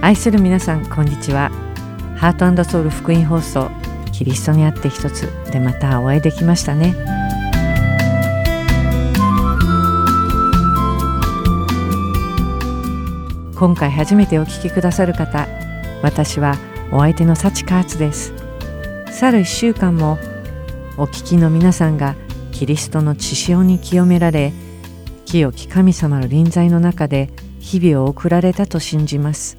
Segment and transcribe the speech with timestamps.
[0.00, 1.52] 愛する皆さんこんにちは。
[2.16, 3.70] ハートソウル福音放送
[4.12, 6.96] キリストにあって一つでまたお会いできましたね。
[13.54, 15.46] 今回初めてお聞きくださる方
[16.02, 16.56] 私は
[16.90, 18.32] お相手の幸カーツです。
[19.12, 20.18] 去る1週間も
[20.96, 22.16] お聞きの皆さんが
[22.58, 24.52] キリストの血潮に清められ
[25.26, 29.56] 清き神様の臨在の中で日々を送られたと信じます。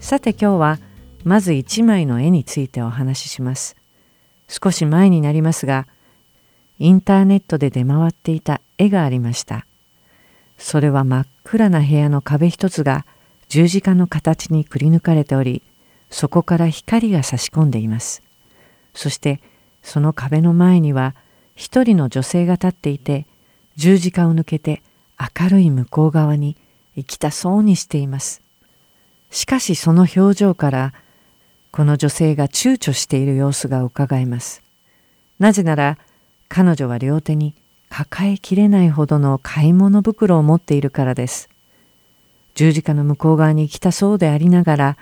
[0.00, 0.78] さて今日は
[1.22, 3.76] まず一枚の絵についてお話しします。
[4.48, 5.86] 少し前になりますが
[6.80, 9.64] インターネットで出回っていた絵がありました。
[10.58, 13.06] それは真っ暗な部屋の壁一つが
[13.48, 15.62] 十字架の形にくり抜かれており
[16.10, 18.24] そこから光が差し込んでいます。
[18.92, 19.40] そして
[19.84, 21.14] その壁の前には
[21.54, 23.26] 一人の女性が立っていて
[23.76, 24.82] 十字架を抜けて
[25.40, 26.56] 明るい向こう側に
[26.94, 28.42] 行きたそうにしています。
[29.30, 30.92] しかしその表情から
[31.70, 34.62] この女性が躊躇している様子がうかがえます。
[35.38, 35.98] なぜなら
[36.48, 37.54] 彼女は両手に
[37.88, 41.48] 抱えきれないほどの買い物袋を持っているからです。
[42.54, 44.96] 十字架の向こう側に来たそうでありながら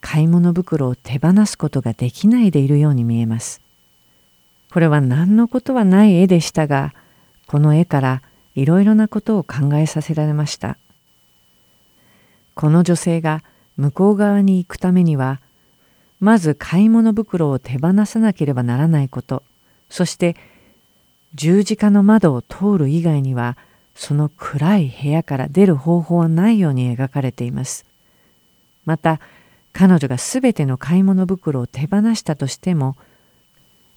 [0.00, 3.60] 買い物袋を手放すことができないでいるように見えます。
[4.72, 6.94] これは何のことはない絵でしたが
[7.46, 8.22] この絵から
[8.54, 10.76] いろいろなことを考えさせられました。
[12.54, 13.42] この女性が
[13.76, 15.40] 向こう側に行くためには
[16.20, 19.42] まず買い物袋を手放さなければならないこと
[19.88, 20.36] そして
[21.34, 23.56] 十字架の窓を通る以外には
[23.94, 27.84] その暗い部屋から出る方法はないように描かれています。
[28.84, 29.20] また
[29.72, 32.96] 彼女がすべての買い物袋を手放したとしても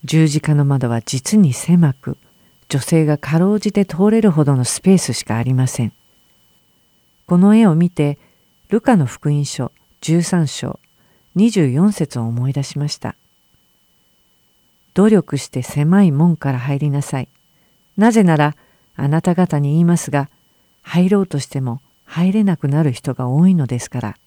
[0.05, 2.17] 十字架の窓は実に狭く
[2.67, 5.93] 女性がかろうじて通れるほどのスペースしかありません。
[7.25, 8.17] この絵を見て
[8.69, 10.79] ルカの福音書13章
[11.35, 13.15] 24節を思い出しました。
[14.93, 17.29] 努力して狭い門から入りなさい。
[17.97, 18.55] なぜなら
[18.95, 20.29] あなた方に言いますが
[20.81, 24.17] 入ろうとしても入れなくなる人が多いのですから。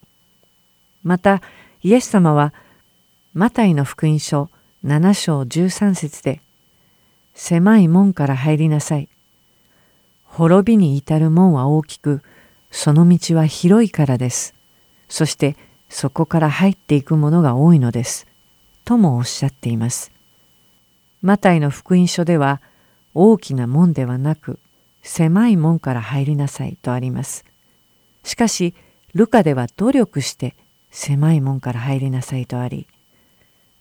[1.04, 1.42] また
[1.82, 2.54] イエス様は
[3.34, 4.50] マタイの福音書
[4.86, 6.40] 7章13節で
[7.34, 9.08] 「狭い門から入りなさい」
[10.26, 12.22] 「滅びに至る門は大きく
[12.70, 14.54] その道は広いからです」
[15.10, 15.56] そして
[15.88, 18.28] そこから入っていくものが多いのです
[18.84, 20.12] ともおっしゃっています。
[21.20, 22.60] マタイの福音書では
[23.12, 24.60] 大きな門ではなく
[25.02, 27.44] 狭い門から入りなさいとあります。
[28.22, 28.72] しかし
[29.14, 30.54] ルカでは努力して
[30.92, 32.86] 狭い門から入りなさいとあり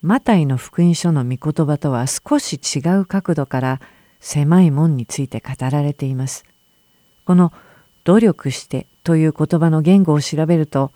[0.05, 3.81] マタイの福音書の御言葉とは少し違う角度から
[4.19, 6.45] 狭い門について語られています。
[7.25, 7.51] この
[8.03, 10.91] 努力してという言葉の言語を調べると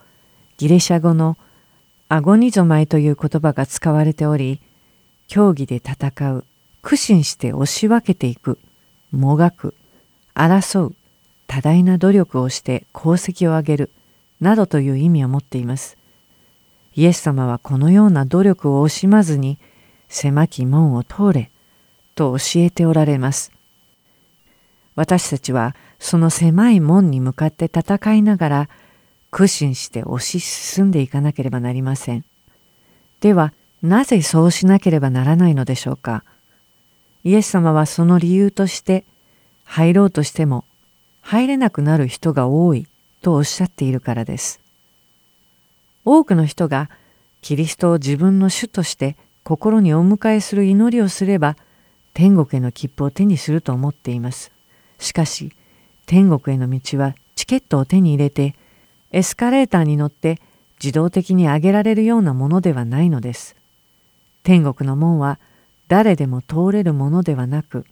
[0.58, 1.40] ギリシャ語の
[2.08, 4.62] アゴニゾマイという言葉が使われており
[5.28, 6.46] 競技で戦う
[6.84, 8.60] 苦心して押し分けていく
[9.12, 9.74] もがく
[10.36, 10.96] 争う
[11.48, 13.92] 多大な努力をして功績を上げる
[14.40, 15.99] などという意味を持っています。
[17.00, 19.58] イエス様はこのような努力を惜しまずに
[20.10, 21.50] 狭き門を通れ
[22.14, 23.54] と教えておられます。
[24.98, 28.70] 私たちはその狭い門に向かって戦いながら
[29.32, 32.26] 苦心して推し進んでいかなければなりません。
[33.22, 36.26] ではなぜそうしなければならないのでしょうか。
[37.24, 39.06] イエス様はその理由として
[39.64, 40.66] 入ろうとしても
[41.22, 42.88] 入れなくなる人が多い
[43.22, 44.60] とおっしゃっているからです。
[46.12, 46.90] 多くの人が
[47.42, 51.56] キリストを自分の主として心にお迎えする祈りをすれば
[52.16, 54.52] 天国への切符を手にすると思っています。
[54.98, 55.54] しかし
[56.08, 58.56] 天国への道はチケットを手に入れて
[59.12, 60.42] エスカレーターに乗って
[60.84, 63.56] 自動的に上げられるようなものではないのです。
[64.42, 65.38] 天国の門は
[65.90, 67.86] 誰でも通れるものではなく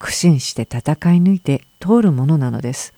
[0.00, 2.94] 苦心して戦い抜いて通るものなのです。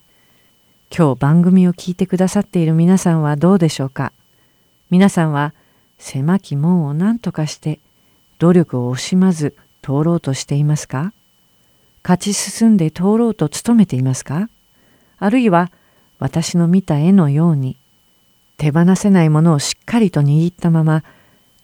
[0.96, 4.12] 今日番組を聞いてくださっている皆さんはどうでしょうか？
[4.90, 5.52] 皆さんは
[5.98, 7.80] 狭き門を何とかして
[8.38, 11.12] 努力を惜しまず通ろうとしていますか？
[12.02, 14.48] 勝ち進んで通ろうと努めていますか？
[15.18, 15.72] あるいは
[16.18, 17.76] 私の見た絵のように
[18.58, 21.02] 手放せないものをしっかりと握ったまま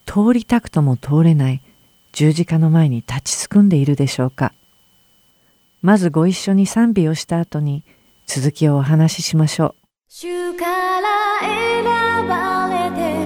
[0.04, 1.62] 通りたくとも通れない
[2.12, 4.52] 十字架の前に立ちすくんでいるでしょうか？
[5.80, 7.84] まずご一緒に賛美をした後に
[8.26, 9.81] 続きをお話ししましょう。
[10.14, 10.66] 主か
[11.00, 11.84] ら選
[12.28, 13.21] ばれて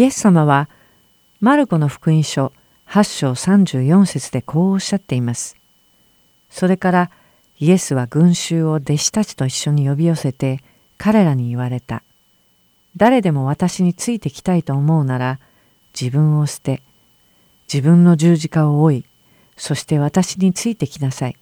[0.00, 0.70] イエス様は
[1.40, 2.54] マルコの福音書
[2.88, 5.56] 8章34節でこうおっしゃっています。
[6.48, 7.10] それから
[7.58, 10.62] イエスは群衆を弟子たちと一緒に呼び寄せて
[10.96, 12.02] 彼らに言われた。
[12.96, 15.38] 誰でも私についてきたいと思うなら
[15.92, 16.80] 自分を捨て
[17.70, 19.04] 自分の十字架を追い
[19.58, 21.36] そして私についてきなさい。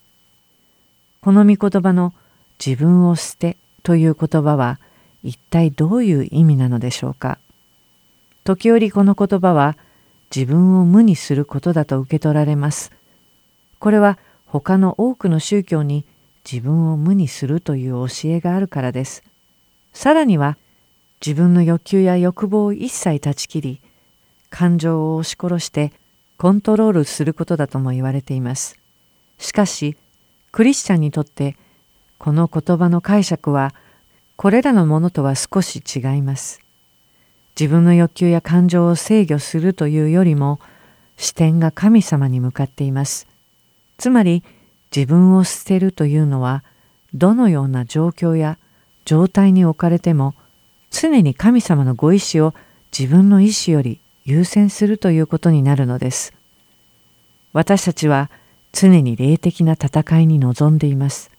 [1.21, 2.13] この御言葉の
[2.59, 4.81] 自分を捨てという言葉は
[5.23, 7.39] 一体どういう意味なのでしょうか？
[8.49, 9.77] 時折この言葉は
[10.35, 12.93] 自分を無にすることだと受け取られます。
[13.79, 16.07] これは他の多くの宗教に
[16.51, 19.23] 自分を無にするという教えがあるからです。
[19.93, 20.57] さらには
[21.21, 23.81] 自分の欲求や欲望を一切断ち切り
[24.49, 25.93] 感情を押し殺して
[26.39, 28.79] コントロールすることだとも言われています。
[29.37, 29.95] しかし
[30.53, 31.59] クリスチャンにとって
[32.17, 33.75] この言葉の解釈は
[34.37, 36.63] これらのものとは少し違います。
[37.59, 40.61] 自分の欲求や感情を制御するというよりも
[41.17, 43.27] 視点が神様に向かっています。
[43.97, 44.45] つまり
[44.95, 46.63] 自分を捨てるというのは
[47.15, 48.59] どのような状況や
[49.05, 50.35] 状態に置かれても
[50.91, 52.55] 常に神様のご意志を
[52.97, 56.33] 自分の意志より優先するということになるのです。
[57.53, 58.31] 私たちは
[58.73, 61.33] 常に霊的な戦いに臨んでいます。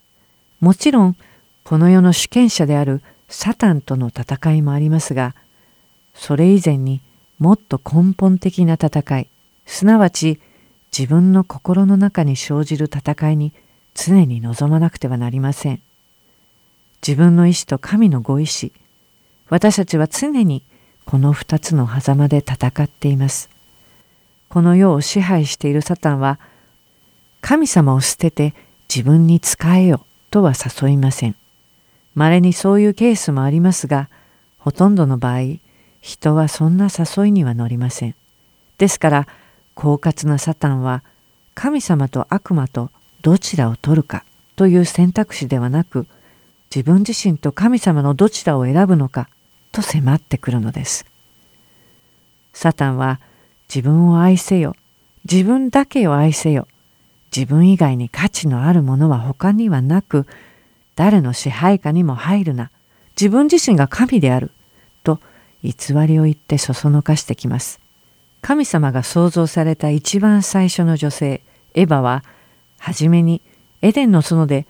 [0.59, 1.15] もちろん
[1.63, 5.33] この世の主権者であるサタンとの戦いもありますが
[6.19, 6.99] それ以前に
[7.39, 9.29] もっと根本的な戦い
[9.65, 10.41] すなわち
[10.95, 13.53] 自分の心の中に生じる戦いに
[13.95, 15.81] 常に臨まなくてはなりません。
[17.01, 18.73] 自分の意志と神のご意志
[19.47, 20.61] 私たちは常に
[21.05, 23.49] この二つの狭間で戦っています。
[24.49, 26.37] この世を支配しているサタンは
[27.39, 28.53] 神様を捨てて
[28.93, 31.35] 自分に仕えよとは誘いません。
[32.13, 34.09] 稀にそういうケースもありますが
[34.57, 35.59] ほとんどの場合
[36.01, 38.15] 人はそんな誘いには乗りません。
[38.77, 39.27] ですから
[39.75, 41.03] 狡猾なサタンは
[41.53, 42.89] 神様と悪魔と
[43.21, 44.23] どちらを取るか
[44.55, 46.07] という選択肢ではなく
[46.73, 49.29] 自分自身と神様のどちらを選ぶのか
[49.71, 51.05] と迫ってくるのです。
[52.53, 53.19] サタンは
[53.73, 54.75] 自分を愛せよ
[55.29, 56.67] 自分だけを愛せよ
[57.35, 60.25] 自分以外に価値のあるものは他にはなく
[60.95, 62.71] 誰の支配下にも入るな
[63.19, 64.51] 自分自身が神である
[65.63, 67.79] 偽りを言ってそそのかしてきます。
[68.41, 71.41] 神様が創造された一番最初の女性
[71.73, 72.23] エヴァは
[72.77, 73.41] 初めに
[73.81, 74.65] エデンの園で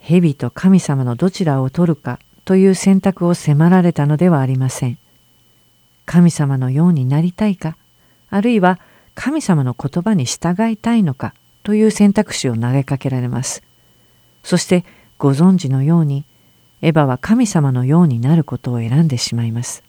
[0.00, 4.98] 蛇と神様のどちらを取るかという選択を迫られたのではありません。
[6.04, 7.76] 神様のようになりたいか
[8.28, 8.80] あるいは
[9.14, 13.62] 神様の言葉に従いたいのかという選択肢を投げかけられます。
[14.42, 14.84] そして
[15.18, 16.24] ご存知のように
[16.80, 19.84] エヴァは神様のようになることを選んでしまいます。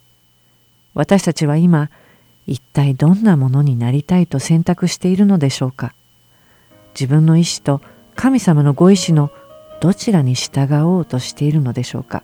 [0.93, 1.89] 私たちは今
[2.45, 5.93] 一体どんなものになりたいと選択しているのでしょうか？
[6.93, 7.81] 自分の意志と
[8.15, 9.31] 神様のご意志の
[9.81, 12.23] どちらに従おうとしているのでしょうか？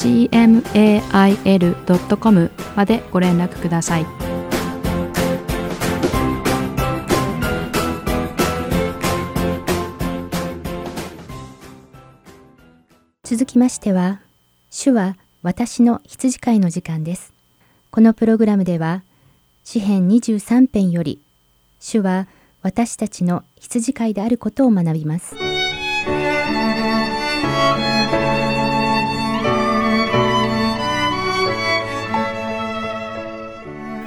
[0.00, 1.60] gmail.com
[2.74, 4.06] までご連絡ください。
[13.22, 14.20] 続きましては、
[14.70, 17.32] 主は私の羊飼いの時間です。
[17.90, 19.02] このプログラムでは、
[19.62, 21.20] 詩編十三編より、
[21.78, 22.26] 主は
[22.62, 25.59] 私たちの羊飼いであることを学びます。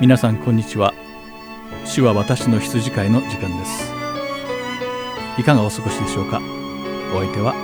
[0.04, 0.94] 皆さんこんにちは。
[1.86, 3.94] 主は私の羊飼いの時間です。
[5.40, 6.42] いかがお過ごしでしょうか？
[7.16, 7.56] お相手は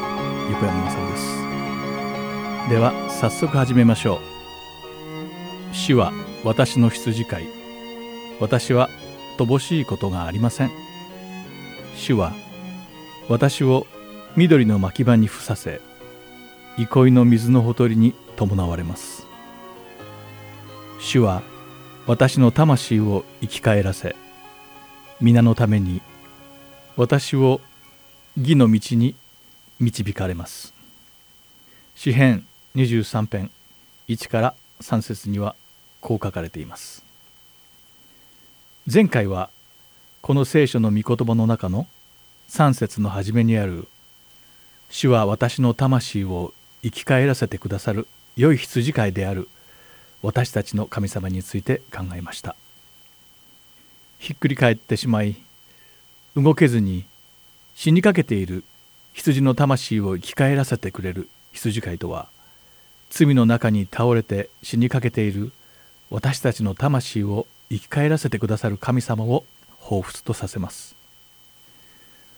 [0.50, 2.70] 横山さんです。
[2.70, 4.22] では早速始めましょ
[5.74, 5.76] う。
[5.76, 6.14] 主は
[6.46, 7.48] 私の羊飼い。
[8.40, 8.90] 私は
[9.38, 10.72] 乏しいことがありません。
[11.98, 12.32] 主は
[13.28, 13.86] 私を
[14.38, 15.82] 緑の牧場に伏させ
[16.78, 19.28] 憩いの水のほとりに伴われます。
[21.02, 21.44] 主は
[22.10, 24.16] 私の魂を生き返らせ。
[25.22, 26.02] 皆のために
[26.96, 27.62] 私を
[28.36, 29.14] 義の道に
[29.80, 30.74] 導かれます。
[31.94, 33.52] 詩編23編
[34.08, 35.56] 1から3節には
[36.02, 37.06] こう書かれています。
[38.92, 39.52] 前回は
[40.24, 41.86] この聖書の御言葉の中の
[42.50, 43.88] 3節の初めにある
[44.90, 49.48] 「主は私の魂を生き返らせてくださる良い羊飼いである」
[50.22, 52.56] 私たちの神様について考えました。
[54.18, 55.38] ひっくり返ってしまい
[56.36, 57.06] 動けずに
[57.74, 58.64] 死にかけている
[59.14, 62.28] 羊の魂を生き返らせてくれる羊飼いとは
[63.10, 65.52] 罪の中に倒れて死にかけている
[66.10, 69.46] 私たちの魂を生き返らせてくださる神様を
[69.82, 70.96] 彷彿とさせます。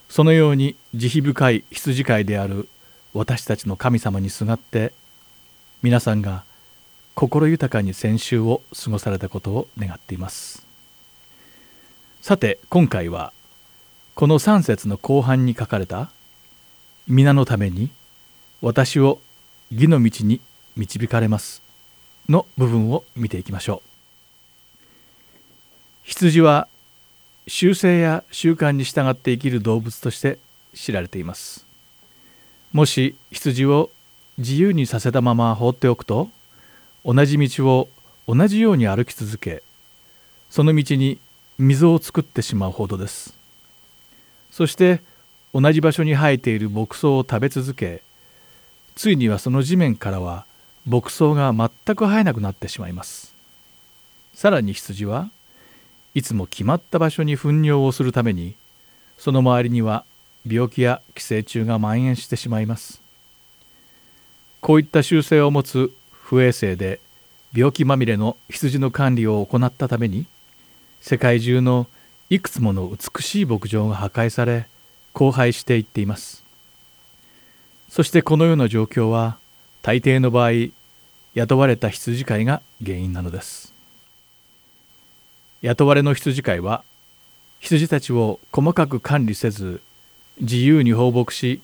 [0.10, 2.67] そのように慈悲深い羊飼いである
[3.13, 4.94] 私たちの神様にすがって
[5.82, 6.44] 皆さんが
[7.15, 10.65] 心豊かに先週を過ごされたことを願っています。
[12.21, 13.34] さて今回は
[14.15, 16.12] この3節の後半に書かれた
[17.08, 17.89] 「皆のために
[18.62, 19.19] 私を
[19.71, 20.39] 義の道に
[20.76, 21.62] 導かれます」
[22.30, 23.89] の部分を見ていきましょう。
[26.04, 26.67] 羊は
[27.47, 30.38] 習性や習慣に従って生きる動物として
[30.74, 31.65] 知られています。
[32.71, 33.89] もし羊を
[34.38, 36.30] 自由にさせたまま放っておくと
[37.03, 37.89] 同じ道を
[38.27, 39.63] 同じように歩き続け
[40.49, 41.19] その道に
[41.57, 43.33] 溝を作ってしまうほどです。
[44.51, 45.01] そして
[45.53, 48.01] 同じ場所に生えている牧草を食べ続け
[48.95, 50.45] ついにはその地面からは
[50.85, 53.33] 牧草が全く生えなくなってしまいます。
[54.33, 55.29] さらに羊は
[56.13, 58.55] いつも決まった場所に糞尿をするために
[59.17, 60.03] その周りには
[60.45, 63.01] 病気や寄生虫が蔓延してしまいます。
[64.59, 65.91] こういった習性を持つ
[66.32, 67.02] 不衛生で
[67.54, 70.26] 病気まみれの羊の管理を行ったために
[71.02, 71.88] 世界中の
[72.30, 74.65] いくつもの美しい牧場が破壊され
[75.13, 76.46] 荒廃していっています。
[77.89, 79.39] そしてこのような状況は
[79.82, 80.72] 大抵の場合
[81.34, 83.74] 雇われた羊飼いが原因なのです。
[85.62, 86.86] 雇われの羊飼いは
[87.60, 89.82] 羊たちを細かく管理せず
[90.39, 91.62] 自由に放牧し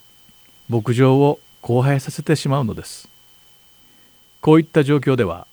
[0.68, 3.08] 牧場を荒廃させてしまうのです。
[4.48, 5.46] こういった状況では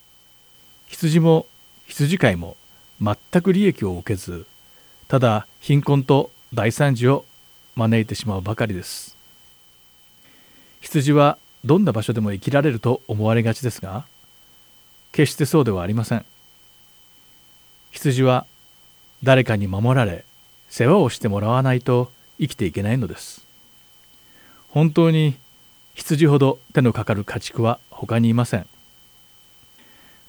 [0.86, 1.46] 羊も
[1.88, 2.56] 羊飼いも
[3.02, 4.46] 全く利益を受けず
[5.08, 7.24] ただ貧困と大惨事を
[7.74, 9.16] 招いてしまうばかりです。
[10.80, 14.04] 羊はどんな場所でも生きられると思われがちですが
[15.10, 16.24] 決してそうではありません。
[17.90, 18.46] 羊は
[19.24, 20.24] 誰かに守られ
[20.68, 23.44] 世話をしてもらわないと生きていけないのです。
[24.68, 25.34] 本当に
[25.96, 28.68] 羊ほど手のかかる家畜は他にいません。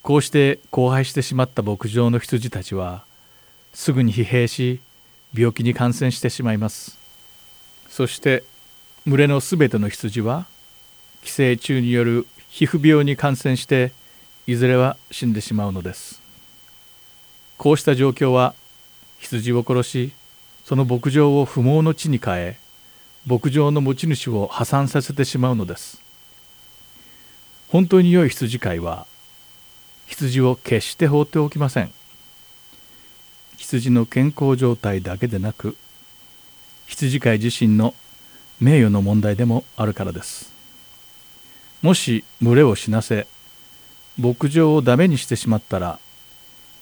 [0.05, 3.05] こうして荒廃してしまった牧場の羊たちは
[3.73, 4.79] すぐに疲弊し
[5.33, 6.99] 病気に感染してしまいます。
[7.89, 8.43] そして
[9.07, 10.45] 群れのすべての羊は
[11.23, 13.93] 寄生虫による皮膚病に感染して
[14.45, 16.21] いずれは死んでしまうのです。
[17.57, 18.53] こうした状況は
[19.17, 20.11] 羊を殺し
[20.65, 22.59] その牧場を不毛の地に変え
[23.25, 25.99] 牧場の持ち主を破産させてしまうのです。
[27.69, 29.07] 本当に良い羊飼いは
[30.07, 31.91] 羊を決して放っておきません。
[33.57, 35.75] 羊の健康状態だけでなく
[36.87, 37.93] 羊飼い自身の
[38.59, 40.51] 名誉の問題でもあるからです。
[41.81, 43.27] もし群れを死なせ
[44.17, 45.99] 牧場をダメにしてしまったら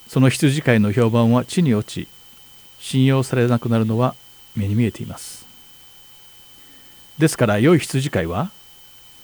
[0.07, 2.07] その羊飼いの評判は地に落ち
[2.79, 4.15] 信用されなくなるのは
[4.55, 5.47] 目に見えています。
[7.17, 8.51] ですから良い羊飼いは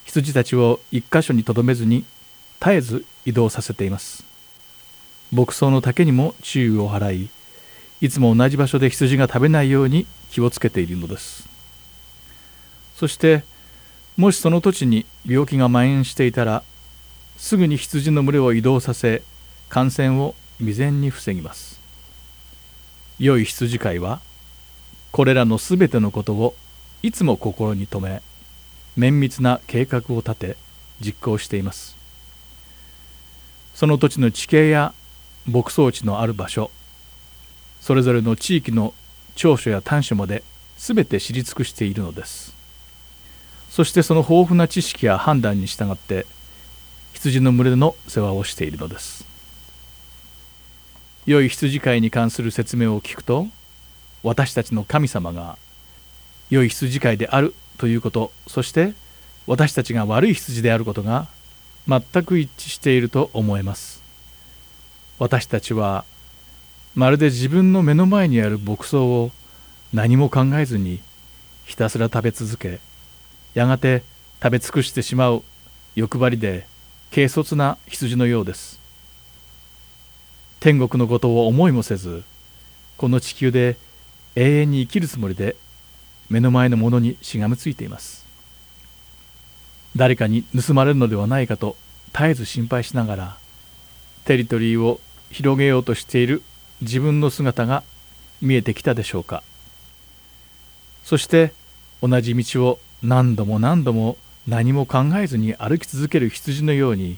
[0.05, 2.05] 羊たちを一箇所にとどめずに
[2.60, 4.24] 絶えず移動させています。
[5.32, 7.30] 牧草の竹にも注意を払い
[8.02, 11.48] いつも同じ場所で羊が食べないように気をつけているのです。
[12.95, 13.43] そして
[14.17, 16.63] もしその土地に病気が蔓延していたら
[17.38, 19.24] すぐに羊の群れを移動させ
[19.69, 21.80] 感染を未然に防ぎます。
[23.19, 24.19] 良い羊飼いは
[25.12, 26.56] これらのすべてのことを
[27.04, 28.22] いつも心に留め
[28.98, 30.58] 綿密な計画を立て
[31.00, 31.98] 実行しています。
[33.80, 34.94] その土地の地形や
[35.46, 36.70] 牧草地のある場所
[37.80, 38.94] それぞれの地域の
[39.36, 40.44] 長所や短所まで
[40.78, 42.54] 全て知り尽くしているのです。
[43.70, 46.26] そしてその豊富な知識や判断に従って
[47.13, 49.26] 羊の群れの世話をしているのです。
[51.26, 53.48] 良い羊飼いに関する説明を聞くと
[54.24, 55.58] 私たちの神様が
[56.50, 58.92] 良い羊飼いであるということそして
[59.48, 61.30] 私たちが悪い羊であることが
[61.89, 64.04] 全く一致していると思えます。
[65.17, 66.06] 私たちは
[66.93, 69.32] まるで自分の目の前にある牧草を
[69.91, 71.02] 何も考えずに
[71.65, 72.80] ひたすら食べ続け
[73.56, 74.04] やがて
[74.41, 75.43] 食べ尽くしてしまう
[75.95, 76.67] 欲張りで
[77.12, 78.80] 軽率な羊のようです。
[80.60, 82.23] 天国のことを思いもせず
[82.97, 83.78] この地球で
[84.36, 85.56] 永遠に生きるつもりで
[86.30, 88.29] 目の前のものにしがみついています。
[89.95, 91.75] 誰かに盗まれるのではないかと
[92.13, 93.38] 絶えず心配しながら
[94.25, 94.99] テリトリーを
[95.32, 96.41] 広げようとしている
[96.82, 97.84] 自分の姿が
[98.41, 99.43] 見えてきたでしょうか。
[101.04, 101.54] そして
[102.02, 107.17] 同じ道を何度も何度も何も考えずに歩き続ける羊のように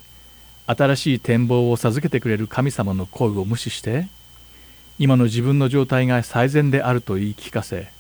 [0.66, 4.08] 新しい展望を授けてくれる神様の声を無視して
[4.98, 7.92] 今の自分の状態が最善であると言い聞かせ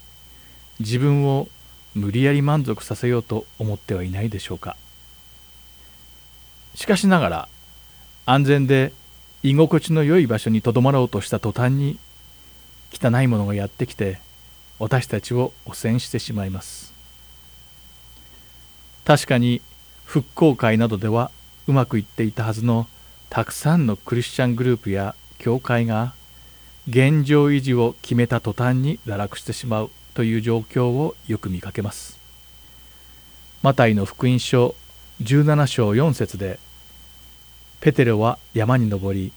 [0.80, 1.48] 自分を
[1.94, 4.76] 無理やり満足させようと思ってはいないでしょうか。
[6.76, 7.48] しかしながら
[8.26, 8.94] 安全で
[9.44, 12.00] 居心地の良い場所にとどまろうとした途端に
[12.94, 14.20] 汚いものがやってきて
[14.80, 16.94] 私たちを汚染してしまいます。
[19.04, 19.62] 確かに
[20.06, 21.32] 復興会などでは
[21.68, 22.88] うまくいっていたはずの
[23.30, 26.14] たくさんのクリスチャングループや教会が
[26.88, 29.92] 現状維持を決めた途端に堕落してしまう。
[30.14, 32.20] という状況をよく見かけます。
[33.62, 34.76] マタイの福音書
[35.22, 36.60] 17章4節で
[37.80, 39.32] ペテロは山に登り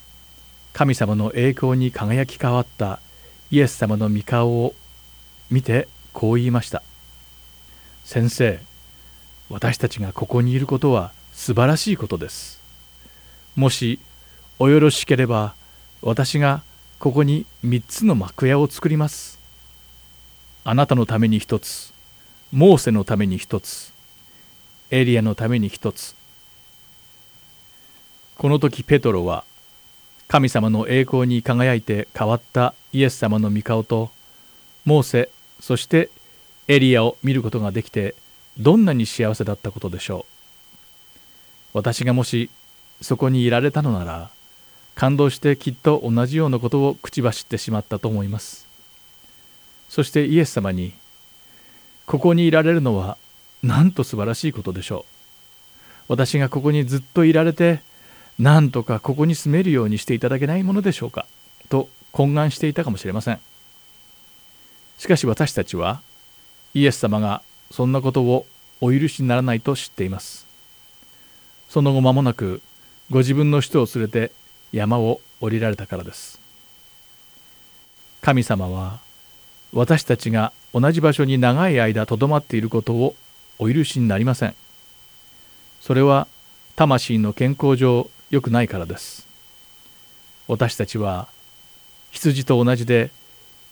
[0.72, 3.00] 神様の栄光に輝き変わった
[3.50, 4.74] イエス様の御顔を
[5.50, 6.82] 見てこう言いました
[8.04, 8.60] 「先生
[9.50, 12.60] 私たちがここにいることは素晴らしいことです。
[13.56, 14.00] もし
[14.58, 15.54] およろしければ
[16.00, 16.62] 私が
[16.98, 19.38] ここに3つの幕屋を作ります。
[20.66, 21.92] あなたのために1つ。
[22.50, 23.92] モーセのために1つ。
[24.90, 26.14] エリアのために1つ。
[28.38, 29.44] この時ペトロは
[30.26, 34.10] 神様の栄光に輝いて変わったイエス様の御顔と
[34.84, 35.28] モーセ
[35.60, 36.10] そして
[36.66, 38.14] エリアを見ることができて
[38.58, 40.34] どんなに幸せだったことでしょう。
[41.74, 42.48] 私がもし
[43.02, 44.30] そこにいられたのなら
[44.94, 48.63] 感動してきっと同じようなことを口走ってしまったと思います。
[49.94, 50.92] そしてイエス様に
[52.04, 53.16] ここにいられるのは
[53.62, 56.02] なんと素晴らしいことでしょう。
[56.08, 57.80] 私がここにずっといられて
[58.36, 61.28] なんとかここに住めるようにしていただけないものでしょうか
[61.68, 63.40] と懇願していたかもしれません。
[64.98, 66.00] しかし私たちは
[66.74, 68.46] イエス様がそんなことを
[68.80, 70.44] お許しにならないと知っています。
[71.68, 72.62] その後間もなく
[73.10, 74.32] ご自分の人を連れて
[74.72, 76.40] 山を降りられたからです。
[78.22, 79.03] 神様は
[79.74, 83.16] 私たちが同じ場所に長い間とどまっていることを
[83.58, 84.54] お許しになりません。
[85.80, 86.28] それは
[86.76, 89.26] 魂の健康上良くないからです。
[90.46, 91.28] 私たちは
[92.12, 93.10] 羊と同じで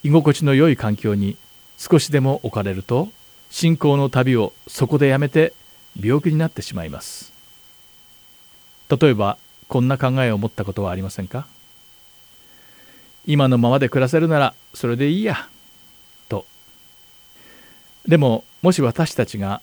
[0.02, 1.36] 居心地の良い環境に
[1.78, 3.08] 少しでも置かれると
[3.50, 5.52] 信仰の旅をそこでやめて
[6.00, 7.32] 病気になってしまいます。
[8.88, 9.38] 例えば
[9.68, 11.46] こんな考えを持ったことはありませんか？
[13.24, 15.48] 今のままで暮らせるならそれでいいや。
[18.06, 19.62] でももし私たちが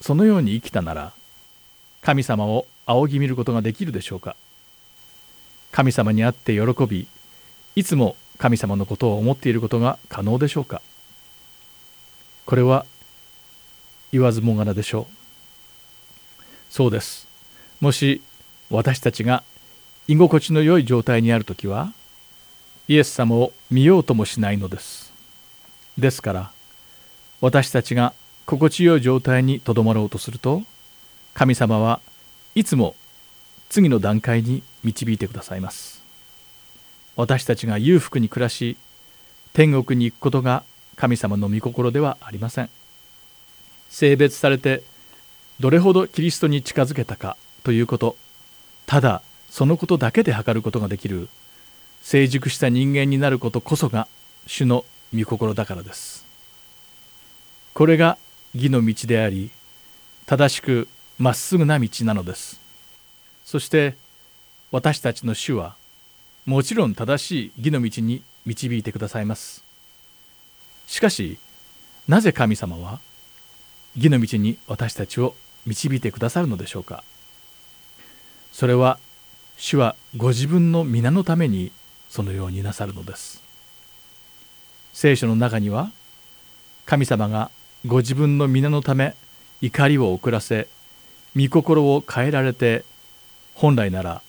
[0.00, 1.12] そのように生きたなら
[2.02, 4.36] 神様を仰ぎ見ることができるでしょうか？
[5.72, 7.06] 神様に会って喜び
[7.74, 10.82] いつも神様のことを思っていることが可能でしょうか？
[12.46, 12.86] これは
[14.12, 16.42] 言わずもがなでしょう。
[16.70, 17.26] そうです。
[17.80, 18.20] もし
[18.70, 19.42] 私たちが
[20.06, 21.92] 居心地の良い状態にある時は
[22.86, 25.12] イエス様を見ようともしないのです。
[25.96, 26.50] ですから
[27.40, 28.14] 私たちが
[28.46, 30.62] 心地よい状態にとどまろうとすると
[31.34, 32.00] 神様は
[32.54, 32.94] いつも
[33.68, 36.02] 次の段階に導いてくださいます。
[37.16, 38.76] 私たちが裕福に暮らし
[39.52, 40.64] 天国に行くことが
[40.96, 42.70] 神様の御心ではありません。
[43.88, 44.82] 性別されて
[45.60, 48.16] どれほどキリストに近づけたかということ
[48.86, 51.28] ただそのことだけで測ることができる
[52.02, 54.08] 成熟した人間になることこそが
[54.46, 56.13] 主の御心だからです。
[57.74, 58.18] これが
[58.54, 59.50] 義の道であり
[60.26, 60.86] 正しく
[61.18, 62.60] まっすぐな道なのです。
[63.44, 63.96] そして
[64.70, 65.74] 私たちの主は
[66.46, 69.64] もちろん正しい義の道に導いてくださいます。
[70.86, 71.38] しかし
[72.06, 73.00] なぜ神様は
[73.96, 75.34] 義の道に私たちを
[75.66, 77.02] 導いてくださるのでしょうか。
[78.52, 79.00] それは
[79.56, 81.72] 主はご自分の皆のために
[82.08, 83.42] そのようになさるのです。
[84.92, 85.90] 聖書の中には
[86.86, 87.50] 神様が
[87.86, 89.14] ご自分の皆のため
[89.60, 90.68] 怒りを遅らせ
[91.36, 92.82] 御心を変えられて
[93.54, 94.22] 本来なら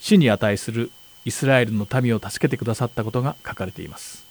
[0.00, 0.90] 死に値する
[1.24, 4.26] イスラエルの民を助けてくださったことが書かれています。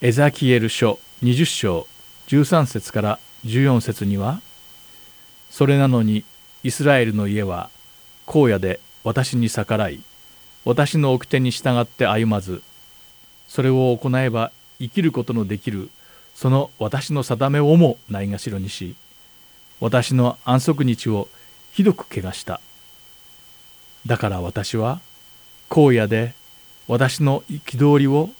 [0.00, 1.88] エザキエル書20章
[2.28, 4.40] 13節から14節には
[5.50, 6.24] それなのに
[6.62, 7.70] イスラエルの家は
[8.26, 10.00] 荒野で私に逆らい
[10.64, 12.62] 私の掟に従って歩まず
[13.48, 15.90] それを行えば生きることのできる
[16.38, 18.94] その私の定めをもないがしろにし
[19.80, 21.26] 私の安息日を
[21.72, 22.60] ひどく怪我した。
[24.06, 25.00] だから私は
[25.68, 26.34] 荒野で
[26.86, 28.30] 私の憤りを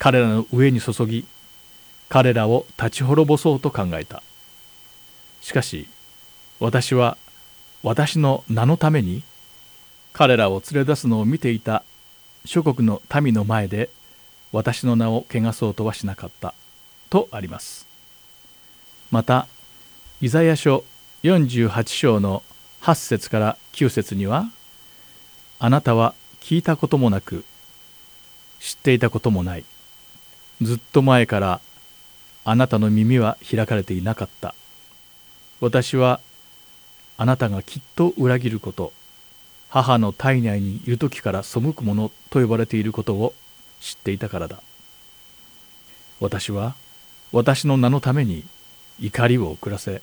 [0.00, 1.24] 彼らの上に注ぎ
[2.08, 4.24] 彼らを立ち滅ぼそうと考えた。
[5.40, 5.86] しかし
[6.58, 7.16] 私は
[7.84, 9.22] 私の名のために
[10.12, 11.84] 彼らを連れ出すのを見ていた
[12.44, 13.90] 諸国の民の前で
[14.50, 16.52] 私の名を汚そうとはしなかった。
[17.14, 17.86] とあります。
[19.12, 19.46] また
[20.20, 20.82] イザヤ書
[21.22, 22.42] 48章の
[22.82, 24.50] 8節から9節には
[25.60, 27.44] あなたは聞いたこともなく
[28.58, 29.64] 知っていたこともない
[30.60, 31.60] ずっと前から
[32.44, 34.52] あなたの耳は開かれていなかった。
[35.60, 36.18] 私は
[37.16, 38.92] あなたがきっと裏切ること
[39.68, 43.34] 母の体内にいる時から背くものと呼ばれていることを
[43.80, 44.60] 知っていたからだ。
[46.18, 46.74] 私は
[47.34, 48.44] 私の名のために
[49.00, 50.02] 怒りを遅らせ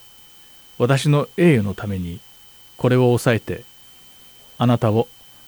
[0.78, 2.20] 私の栄誉のために
[2.76, 3.64] これを抑えて
[4.58, 5.08] あなたを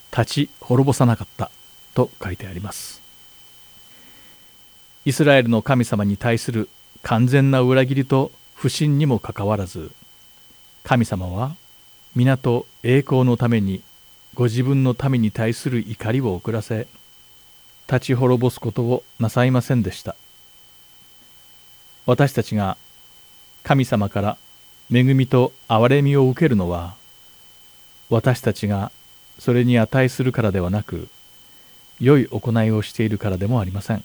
[0.10, 1.52] 立ち滅ぼさなかった
[1.94, 3.02] と書いてあります。
[5.04, 6.70] イスラエルの神様に対する
[7.02, 9.92] 完全な裏切りと不信にもかかわらず
[10.86, 11.54] 神様は
[12.16, 13.84] 皆と栄光のために
[14.36, 16.88] ご自分の民に対する怒りを遅らせ
[17.88, 20.16] 立ち滅ぼすことをなさいませんでした。
[22.06, 22.78] 私たちが
[23.64, 24.38] 神様から
[24.92, 26.96] 恵みと憐れみを受けるのは
[28.10, 28.92] 私たちが
[29.40, 31.08] それに値するからではなく
[32.00, 34.04] 良い行いをしているからでもありません。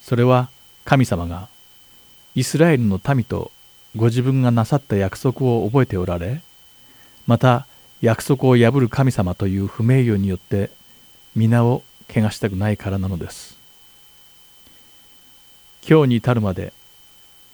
[0.00, 0.50] それは
[0.84, 1.48] 神様が
[2.34, 3.50] イスラエルの民と
[3.96, 6.42] ご自分がなさった約束を覚えておられ
[7.26, 7.66] また
[8.02, 10.70] 約束を破る神様という不名誉によって
[11.34, 13.63] 皆を汚したくないからなのです。
[15.86, 16.72] 今日に至るまで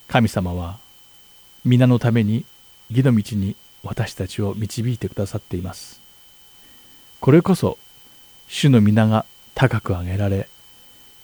[0.06, 0.78] 神様は
[1.64, 2.44] 皆のために
[2.88, 6.00] 義の道に私たちを導いてくださっています。
[7.18, 7.76] これこそ
[8.46, 10.48] 主の皆が高く上げられ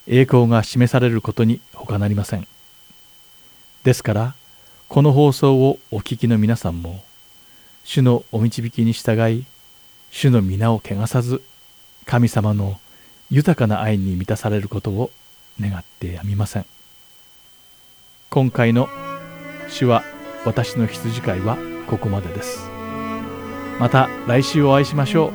[0.08, 2.48] 栄光が示されることに他なりません。
[3.84, 4.34] ですから
[4.88, 7.04] この放送をお聞きの皆さんも
[7.84, 9.46] 主のお導きに従い
[10.10, 11.40] 主の皆を汚さず
[12.04, 12.80] 神様の
[13.30, 15.12] 豊かな愛に満たされることを
[15.60, 16.75] 願ってやみません。
[18.36, 18.90] 今回の
[19.70, 20.04] 「主は
[20.44, 22.70] 私の羊飼い」はここまでです。
[23.80, 25.32] また来週お会いしましょ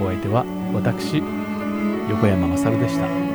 [0.00, 0.04] う。
[0.04, 1.22] お相手は私
[2.08, 3.27] 横山勝でした。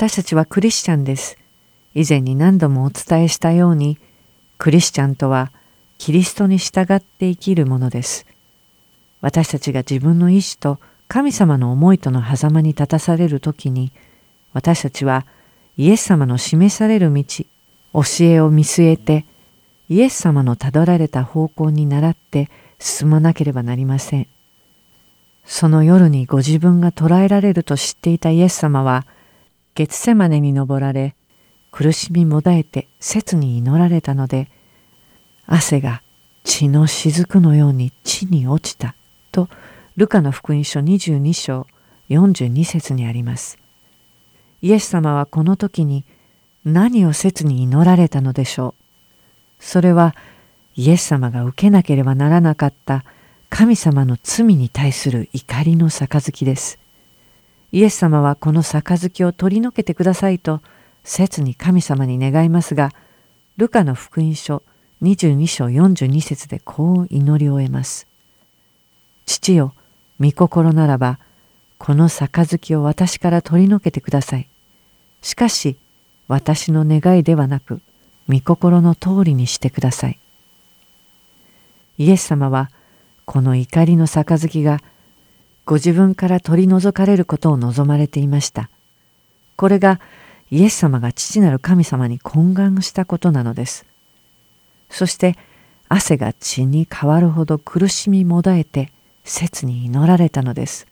[0.00, 1.36] 私たちはクリスチャンです。
[1.94, 3.98] 以前に何度もお伝えしたように、
[4.56, 5.52] クリスチャンとは
[5.98, 8.24] キリストに従って生きるものです。
[9.20, 13.92] 私たちが自分の意志と神様の思いとの狭間に立たされる時に、
[14.54, 15.26] 私たちは
[15.76, 17.22] イエス様の示される道、
[17.92, 19.26] 教えを見据えて、
[19.90, 22.48] イエス様のたどられた方向に倣って
[22.78, 24.26] 進まなければなりません。
[25.44, 29.04] その夜にご自分が捕らえられると知っていたイエス様は、
[29.74, 31.14] 月瀬までに登られ
[31.70, 34.48] 苦しみもだえて切に祈られたので
[35.46, 36.02] 汗が
[36.42, 38.96] 血の雫のように地に落ちた
[39.30, 39.48] と
[39.96, 41.66] ルカの福音書22章
[42.08, 43.58] 42節にあります。
[44.62, 46.04] イエス様はこの時に
[46.64, 48.74] 何を切に祈られたのでしょ
[49.60, 49.62] う？
[49.62, 50.16] それは
[50.74, 53.04] イエス様が受けなければならなかった
[53.48, 56.79] 神様の罪に対する怒りの杯です。
[57.72, 60.60] イエス様はこの杯を取り除けてくださいと
[61.04, 62.90] 切に神様に願いますが
[63.56, 64.62] ルカの福音書
[65.02, 68.06] 22章42節でこう祈り終えます。
[69.24, 69.74] 父よ
[70.18, 71.18] 御心ならば
[71.78, 74.48] この杯を私から取り除けてください。
[75.22, 75.76] しかし
[76.28, 77.80] 私の願いではなく
[78.28, 80.18] 御心の通りにしてください。
[81.98, 82.70] イエス様は
[83.24, 84.80] この怒りの杯が
[85.70, 88.70] ご自分から取り除かれることを望まれていました。
[89.54, 90.00] これが
[90.50, 93.86] イエス様が父なる神様に懇願したことなのです。
[94.88, 95.38] そして
[95.88, 98.90] 汗が血に変わるほど苦しみもだえて
[99.22, 100.88] 切に祈られたのです。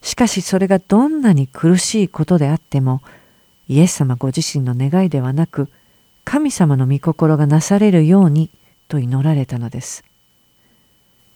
[0.00, 3.02] しかしそれがどんなに苦しいことであっても
[3.66, 5.68] イエス様ご自身の願いではなく
[6.24, 8.48] 神様の御心がなされるように
[8.86, 10.04] と祈られたのです。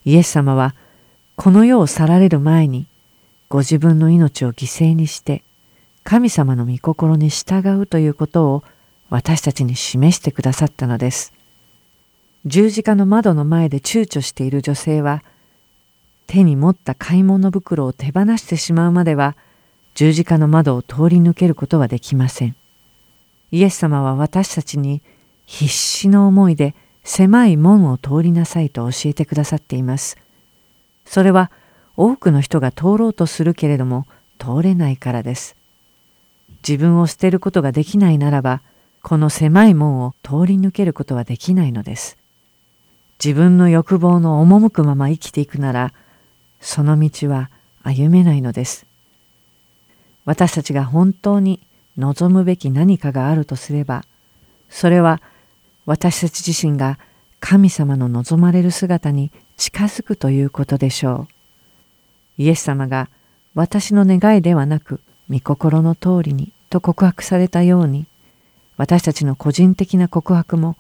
[0.05, 0.77] イエス様は
[1.37, 2.87] この世を去られる前に
[3.49, 5.43] ご自分の命を犠牲にして
[6.05, 8.65] 神様の御心に従うということを
[9.09, 11.33] 私たちに示してくださったのです。
[12.45, 15.23] 十字架の窓の前で躊躇している女性は
[16.27, 19.37] 手に持った買い物袋を手放してしまうまでは
[19.95, 22.57] 十字架の窓を通り抜けることはできません。
[23.51, 25.03] イエス様は私たちに
[25.47, 26.75] 必死の思いで
[27.05, 30.22] 狭い門を通りなさいと教えてくださっています。
[31.13, 31.51] それは
[31.95, 34.07] 多くの人が通ろうとするけれども
[34.39, 35.57] 通れないからです。
[36.67, 38.63] 自分を捨てることができないならば
[39.03, 42.17] この狭い門を通り抜けることはできないのです。
[43.23, 45.93] 自分の欲望の赴くまま生きていくなら、
[46.63, 47.51] その道は
[47.83, 48.87] 歩めないのです。
[50.25, 51.61] 私たちが本当に
[51.99, 54.03] 望むべき何かがあるとすれば、
[54.71, 55.21] それは
[55.85, 56.99] 私たち自身が
[57.39, 61.27] 神様の望まれる姿に近づくということでしょ
[62.39, 62.43] う。
[62.43, 63.09] イエス様が
[63.55, 65.01] 私の願いではなく
[65.31, 68.07] 御心の通りにと告白されたように
[68.77, 70.77] 私たちの個人的な告白も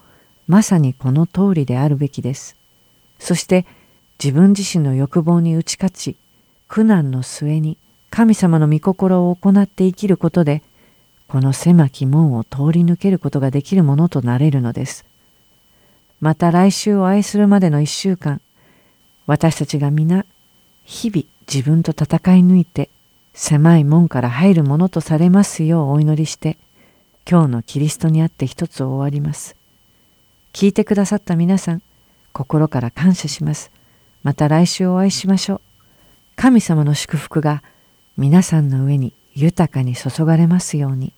[0.46, 2.56] まさにこの通りであるべきです。
[3.18, 3.66] そして
[4.22, 6.16] 自分自身の欲望に打ち勝ち
[6.68, 7.76] 苦難の末に
[8.10, 10.62] 神様の御心を行って生きることで
[11.28, 15.04] この狭き門を通り抜けることができるものとなれるのです。
[16.20, 18.40] また来週お会いするまでの一週間
[19.26, 20.24] 私たちが皆
[20.84, 22.90] 日々自分と戦い抜いて
[23.34, 26.58] 狭い門から入るものとされますようお祈りして
[27.28, 29.56] 今日のキリストにあって一つを終わります。
[30.52, 31.82] 聞いてくださった皆さん
[32.32, 33.70] 心から感謝します。
[34.22, 35.60] また来週お会いしましょう。
[36.36, 37.62] 神様の祝福が
[38.16, 41.12] 皆さんの上に豊かに注がれますように。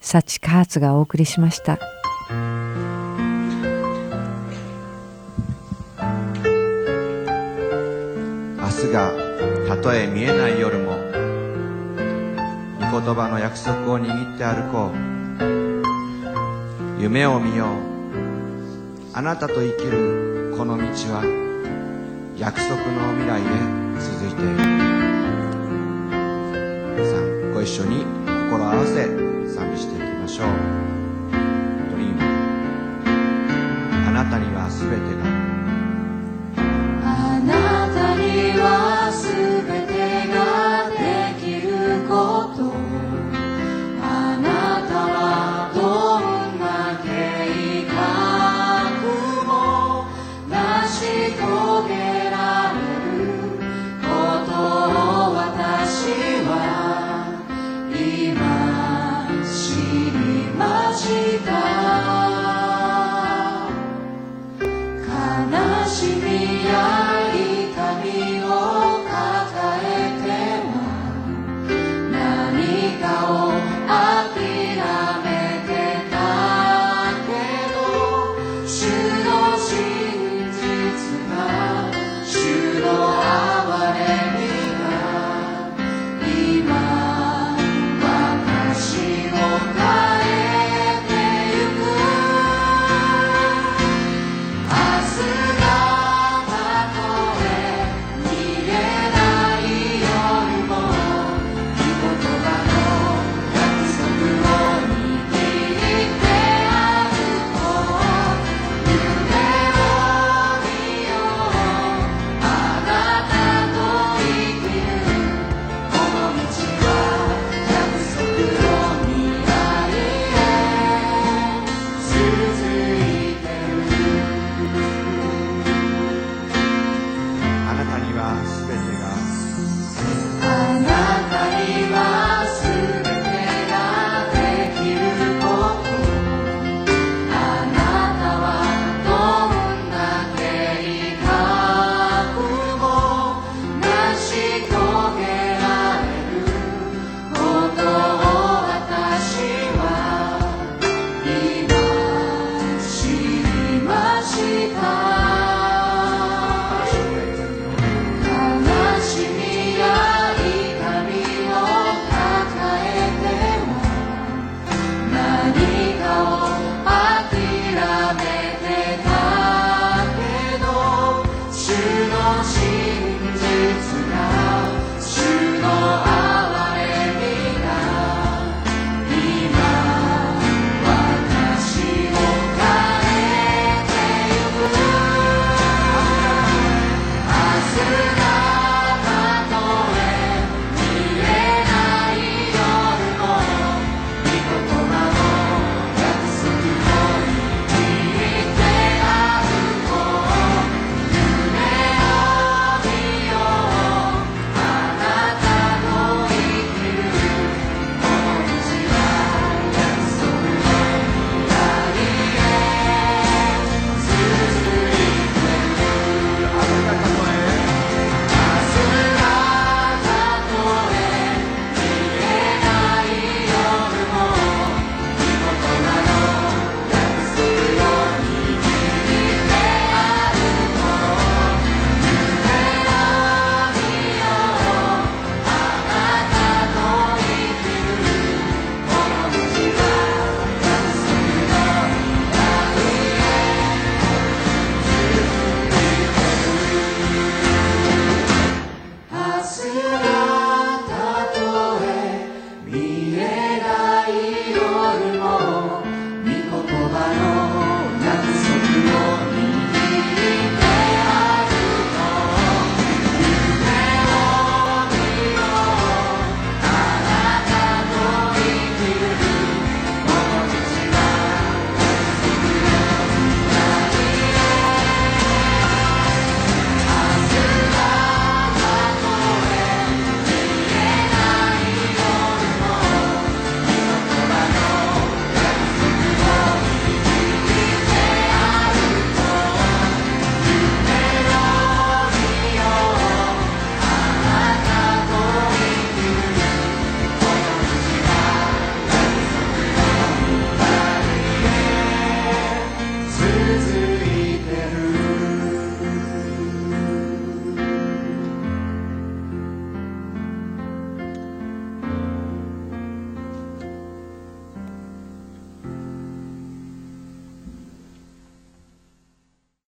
[0.00, 1.78] サチカーツがお送りしました。
[8.80, 9.12] 明日が
[9.68, 10.92] たとえ見えない夜も
[12.80, 14.90] 御言葉の約束を握って歩こ
[16.98, 17.02] う。
[17.02, 17.68] 夢を見よう。
[19.12, 21.22] あなたと生きるこの道は
[22.38, 23.44] 約束の未来へ
[24.00, 24.56] 続いている。
[27.04, 28.06] さんご一緒に
[28.50, 29.04] 心合わせ
[29.54, 30.46] 賛美していきましょう。
[31.90, 32.22] ドリーム。
[34.08, 35.39] あなたには全てがあ
[37.46, 38.89] なたには